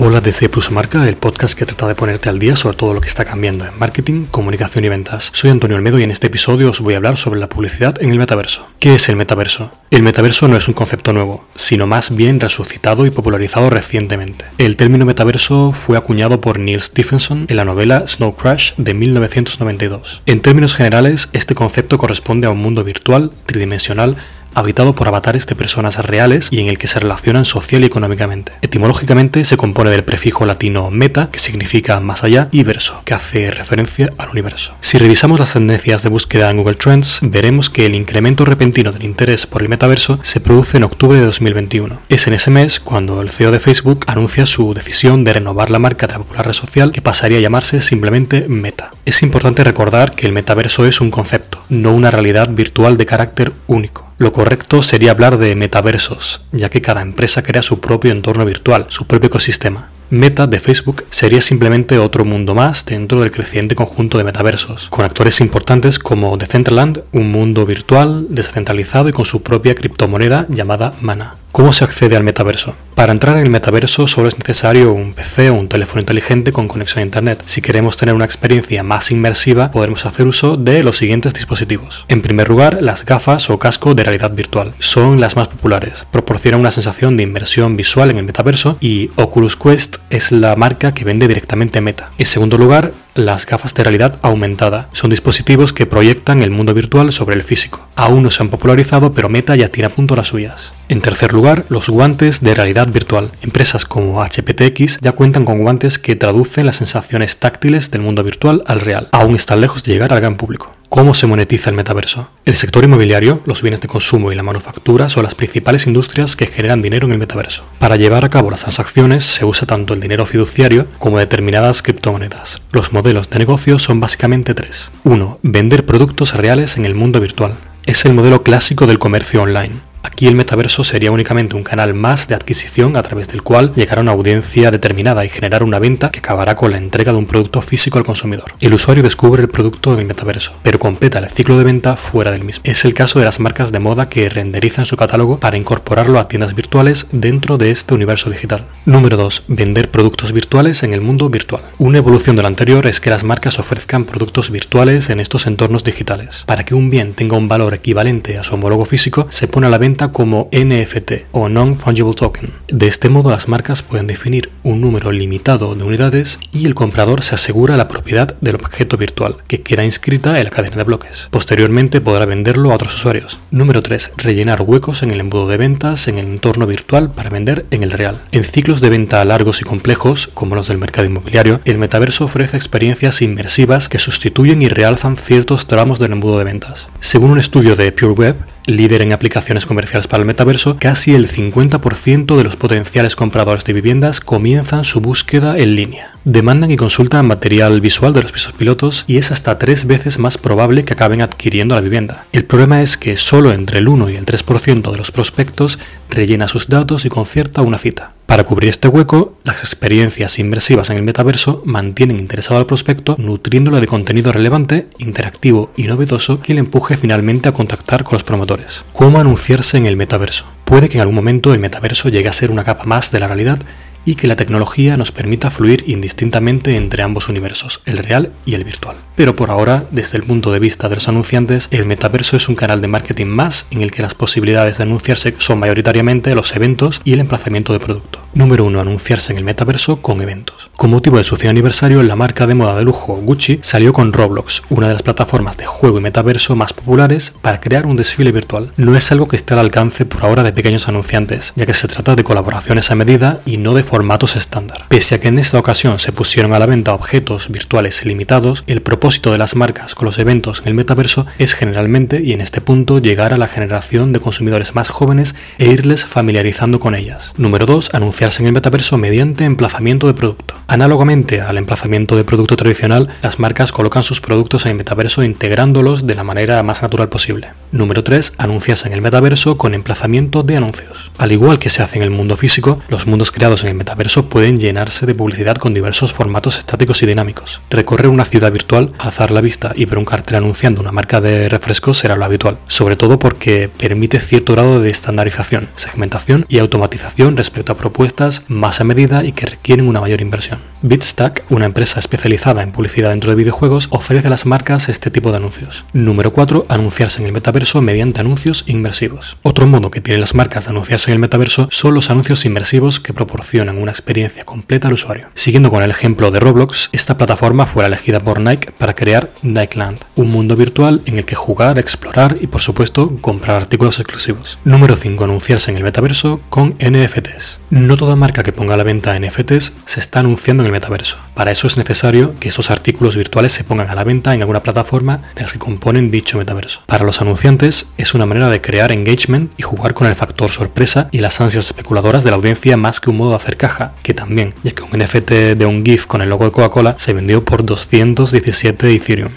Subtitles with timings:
[0.00, 3.00] Hola desde Plus Marca, el podcast que trata de ponerte al día sobre todo lo
[3.00, 5.32] que está cambiando en marketing, comunicación y ventas.
[5.34, 8.12] Soy Antonio Olmedo y en este episodio os voy a hablar sobre la publicidad en
[8.12, 8.68] el metaverso.
[8.78, 9.72] ¿Qué es el metaverso?
[9.90, 14.44] El metaverso no es un concepto nuevo, sino más bien resucitado y popularizado recientemente.
[14.58, 20.22] El término metaverso fue acuñado por Neil Stephenson en la novela Snow Crash de 1992.
[20.26, 24.16] En términos generales, este concepto corresponde a un mundo virtual, tridimensional,
[24.54, 28.52] habitado por avatares de personas reales y en el que se relacionan social y económicamente.
[28.62, 33.50] Etimológicamente se compone del prefijo latino meta, que significa más allá, y verso, que hace
[33.50, 34.74] referencia al universo.
[34.80, 39.04] Si revisamos las tendencias de búsqueda en Google Trends, veremos que el incremento repentino del
[39.04, 42.00] interés por el metaverso se produce en octubre de 2021.
[42.08, 45.78] Es en ese mes cuando el CEO de Facebook anuncia su decisión de renovar la
[45.78, 48.90] marca de la popular red social que pasaría a llamarse simplemente Meta.
[49.04, 53.52] Es importante recordar que el metaverso es un concepto, no una realidad virtual de carácter
[53.66, 54.07] único.
[54.18, 58.86] Lo correcto sería hablar de metaversos, ya que cada empresa crea su propio entorno virtual,
[58.88, 59.90] su propio ecosistema.
[60.10, 65.04] Meta de Facebook sería simplemente otro mundo más dentro del creciente conjunto de metaversos, con
[65.04, 71.36] actores importantes como Decentraland, un mundo virtual, descentralizado y con su propia criptomoneda llamada Mana.
[71.52, 72.74] ¿Cómo se accede al metaverso?
[72.98, 76.66] Para entrar en el metaverso solo es necesario un PC o un teléfono inteligente con
[76.66, 77.44] conexión a Internet.
[77.46, 82.04] Si queremos tener una experiencia más inmersiva, podremos hacer uso de los siguientes dispositivos.
[82.08, 84.74] En primer lugar, las gafas o casco de realidad virtual.
[84.80, 86.08] Son las más populares.
[86.10, 90.92] Proporcionan una sensación de inmersión visual en el metaverso y Oculus Quest es la marca
[90.92, 92.10] que vende directamente Meta.
[92.18, 94.88] En segundo lugar, las gafas de realidad aumentada.
[94.92, 97.88] Son dispositivos que proyectan el mundo virtual sobre el físico.
[97.96, 100.72] Aún no se han popularizado, pero Meta ya tiene a punto las suyas.
[100.88, 103.30] En tercer lugar, los guantes de realidad virtual.
[103.42, 108.62] Empresas como HPTX ya cuentan con guantes que traducen las sensaciones táctiles del mundo virtual
[108.66, 109.08] al real.
[109.12, 110.70] Aún están lejos de llegar al gran público.
[110.88, 112.30] ¿Cómo se monetiza el metaverso?
[112.46, 116.46] El sector inmobiliario, los bienes de consumo y la manufactura son las principales industrias que
[116.46, 117.64] generan dinero en el metaverso.
[117.78, 122.62] Para llevar a cabo las transacciones se usa tanto el dinero fiduciario como determinadas criptomonedas.
[122.72, 124.90] Los modelos de negocio son básicamente tres.
[125.04, 125.40] 1.
[125.42, 127.54] Vender productos reales en el mundo virtual.
[127.84, 129.87] Es el modelo clásico del comercio online.
[130.02, 133.98] Aquí el metaverso sería únicamente un canal más de adquisición a través del cual llegar
[133.98, 137.26] a una audiencia determinada y generar una venta que acabará con la entrega de un
[137.26, 138.52] producto físico al consumidor.
[138.60, 142.30] El usuario descubre el producto en el metaverso, pero completa el ciclo de venta fuera
[142.30, 142.62] del mismo.
[142.64, 146.28] Es el caso de las marcas de moda que renderizan su catálogo para incorporarlo a
[146.28, 148.66] tiendas virtuales dentro de este universo digital.
[148.86, 149.44] Número 2.
[149.48, 151.62] Vender productos virtuales en el mundo virtual.
[151.78, 155.84] Una evolución de lo anterior es que las marcas ofrezcan productos virtuales en estos entornos
[155.84, 156.44] digitales.
[156.46, 159.70] Para que un bien tenga un valor equivalente a su homólogo físico, se pone a
[159.70, 162.52] la venta como NFT o Non-Fungible Token.
[162.68, 167.22] De este modo las marcas pueden definir un número limitado de unidades y el comprador
[167.22, 171.28] se asegura la propiedad del objeto virtual, que queda inscrita en la cadena de bloques.
[171.30, 173.38] Posteriormente podrá venderlo a otros usuarios.
[173.50, 174.12] Número 3.
[174.18, 177.90] Rellenar huecos en el embudo de ventas en el entorno virtual para vender en el
[177.90, 178.20] real.
[178.32, 182.56] En ciclos de venta largos y complejos, como los del mercado inmobiliario, el metaverso ofrece
[182.56, 186.88] experiencias inmersivas que sustituyen y realzan ciertos tramos del embudo de ventas.
[187.00, 188.36] Según un estudio de PureWeb,
[188.68, 193.72] líder en aplicaciones comerciales para el metaverso, casi el 50% de los potenciales compradores de
[193.72, 196.12] viviendas comienzan su búsqueda en línea.
[196.24, 200.38] Demandan y consultan material visual de los pisos pilotos y es hasta tres veces más
[200.38, 202.26] probable que acaben adquiriendo la vivienda.
[202.32, 205.78] El problema es que solo entre el 1 y el 3% de los prospectos
[206.10, 208.12] rellena sus datos y concierta una cita.
[208.28, 213.80] Para cubrir este hueco, las experiencias inmersivas en el metaverso mantienen interesado al prospecto nutriéndolo
[213.80, 218.84] de contenido relevante, interactivo y novedoso que le empuje finalmente a contactar con los promotores.
[218.92, 220.44] ¿Cómo anunciarse en el metaverso?
[220.66, 223.28] Puede que en algún momento el metaverso llegue a ser una capa más de la
[223.28, 223.60] realidad
[224.08, 228.64] y que la tecnología nos permita fluir indistintamente entre ambos universos, el real y el
[228.64, 228.96] virtual.
[229.16, 232.54] Pero por ahora, desde el punto de vista de los anunciantes, el metaverso es un
[232.54, 237.02] canal de marketing más en el que las posibilidades de anunciarse son mayoritariamente los eventos
[237.04, 238.22] y el emplazamiento de producto.
[238.32, 238.80] Número 1.
[238.80, 240.67] Anunciarse en el metaverso con eventos.
[240.78, 244.12] Con motivo de su 100 aniversario, la marca de moda de lujo Gucci salió con
[244.12, 248.30] Roblox, una de las plataformas de juego y metaverso más populares, para crear un desfile
[248.30, 248.70] virtual.
[248.76, 251.88] No es algo que esté al alcance por ahora de pequeños anunciantes, ya que se
[251.88, 254.86] trata de colaboraciones a medida y no de formatos estándar.
[254.88, 258.80] Pese a que en esta ocasión se pusieron a la venta objetos virtuales limitados, el
[258.80, 262.60] propósito de las marcas con los eventos en el metaverso es generalmente, y en este
[262.60, 267.34] punto, llegar a la generación de consumidores más jóvenes e irles familiarizando con ellas.
[267.36, 267.94] Número 2.
[267.94, 270.54] Anunciarse en el metaverso mediante emplazamiento de producto.
[270.70, 276.06] Análogamente al emplazamiento de producto tradicional, las marcas colocan sus productos en el metaverso integrándolos
[276.06, 277.48] de la manera más natural posible.
[277.70, 278.32] Número 3.
[278.38, 281.10] Anunciarse en el metaverso con emplazamiento de anuncios.
[281.18, 284.30] Al igual que se hace en el mundo físico, los mundos creados en el metaverso
[284.30, 287.60] pueden llenarse de publicidad con diversos formatos estáticos y dinámicos.
[287.68, 291.48] Recorrer una ciudad virtual, alzar la vista y ver un cartel anunciando una marca de
[291.50, 297.36] refrescos será lo habitual, sobre todo porque permite cierto grado de estandarización, segmentación y automatización
[297.36, 300.60] respecto a propuestas más a medida y que requieren una mayor inversión.
[300.80, 305.32] Bitstack, una empresa especializada en publicidad dentro de videojuegos, ofrece a las marcas este tipo
[305.32, 305.84] de anuncios.
[305.92, 306.66] Número 4.
[306.68, 309.36] Anunciarse en el metaverso mediante anuncios inmersivos.
[309.42, 313.00] Otro modo que tienen las marcas de anunciarse en el metaverso son los anuncios inmersivos
[313.00, 315.28] que proporcionan una experiencia completa al usuario.
[315.34, 319.98] Siguiendo con el ejemplo de Roblox, esta plataforma fue elegida por Nike para crear Nikeland,
[320.14, 324.58] un mundo virtual en el que jugar, explorar y por supuesto comprar artículos exclusivos.
[324.64, 325.24] Número 5.
[325.24, 327.60] Anunciarse en el metaverso con NFTs.
[327.70, 331.18] No toda marca que ponga a la venta NFTs se está anunciando en el metaverso.
[331.34, 334.62] Para eso es necesario que esos artículos virtuales se pongan a la venta en alguna
[334.62, 336.82] plataforma de las que componen dicho metaverso.
[336.86, 337.47] Para los anunciantes
[337.96, 341.64] es una manera de crear engagement y jugar con el factor sorpresa y las ansias
[341.68, 344.82] especuladoras de la audiencia más que un modo de hacer caja, que también, ya que
[344.82, 349.32] un NFT de un GIF con el logo de Coca-Cola se vendió por 217 Ethereum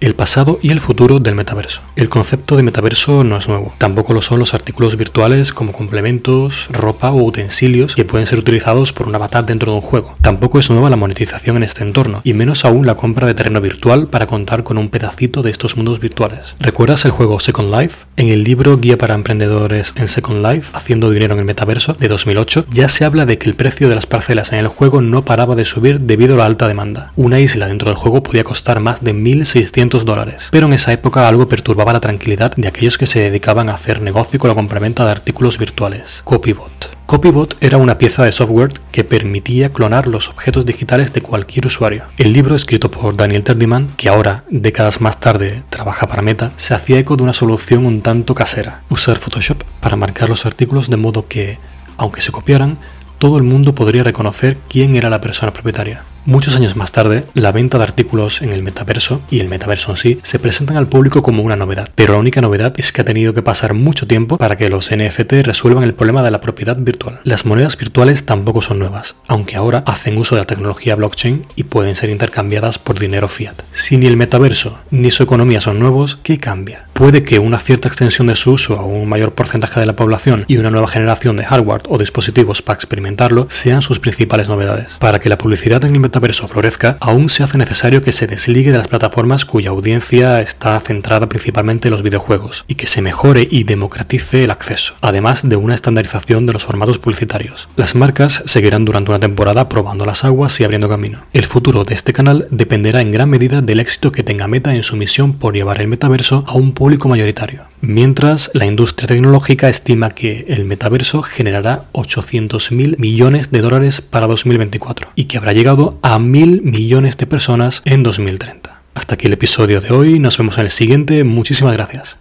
[0.00, 1.82] el pasado y el futuro del metaverso.
[1.94, 6.68] El concepto de metaverso no es nuevo, tampoco lo son los artículos virtuales como complementos,
[6.70, 10.14] ropa o utensilios que pueden ser utilizados por un avatar dentro de un juego.
[10.22, 13.60] Tampoco es nueva la monetización en este entorno, y menos aún la compra de terreno
[13.60, 16.56] virtual para contar con un pedacito de estos mundos virtuales.
[16.60, 18.06] ¿Recuerdas el juego Second Life?
[18.16, 22.08] En el libro Guía para Emprendedores en Second Life, Haciendo Dinero en el Metaverso, de
[22.08, 25.24] 2008, ya se habla de que el precio de las parcelas en el juego no
[25.24, 27.12] paraba de subir debido a la alta demanda.
[27.16, 30.48] Una isla dentro del juego podía costar más de 1.600 dólares.
[30.52, 34.00] Pero en esa época algo perturbaba la tranquilidad de aquellos que se dedicaban a hacer
[34.00, 36.22] negocio con la compraventa de artículos virtuales.
[36.24, 36.96] Copybot.
[37.06, 42.04] Copybot era una pieza de software que permitía clonar los objetos digitales de cualquier usuario.
[42.18, 46.72] El libro escrito por Daniel Terdiman, que ahora, décadas más tarde, trabaja para Meta, se
[46.72, 50.98] hacía eco de una solución un tanto casera, usar Photoshop para marcar los artículos de
[50.98, 51.58] modo que,
[51.96, 52.78] aunque se copiaran,
[53.18, 56.04] todo el mundo podría reconocer quién era la persona propietaria.
[56.26, 59.96] Muchos años más tarde, la venta de artículos en el metaverso y el metaverso en
[59.96, 63.06] sí se presentan al público como una novedad, pero la única novedad es que ha
[63.06, 66.76] tenido que pasar mucho tiempo para que los NFT resuelvan el problema de la propiedad
[66.76, 67.20] virtual.
[67.24, 71.64] Las monedas virtuales tampoco son nuevas, aunque ahora hacen uso de la tecnología blockchain y
[71.64, 73.62] pueden ser intercambiadas por dinero fiat.
[73.72, 76.89] Si ni el metaverso ni su economía son nuevos, ¿qué cambia?
[77.00, 80.44] Puede que una cierta extensión de su uso a un mayor porcentaje de la población
[80.48, 84.98] y una nueva generación de hardware o dispositivos para experimentarlo sean sus principales novedades.
[84.98, 88.70] Para que la publicidad en el metaverso florezca, aún se hace necesario que se desligue
[88.70, 93.48] de las plataformas cuya audiencia está centrada principalmente en los videojuegos y que se mejore
[93.50, 97.70] y democratice el acceso, además de una estandarización de los formatos publicitarios.
[97.76, 101.24] Las marcas seguirán durante una temporada probando las aguas y abriendo camino.
[101.32, 104.82] El futuro de este canal dependerá en gran medida del éxito que tenga Meta en
[104.82, 107.64] su misión por llevar el metaverso a un público mayoritario.
[107.80, 115.10] Mientras, la industria tecnológica estima que el metaverso generará 800.000 millones de dólares para 2024
[115.14, 118.82] y que habrá llegado a mil millones de personas en 2030.
[118.94, 122.18] Hasta aquí el episodio de hoy, nos vemos en el siguiente, muchísimas gracias.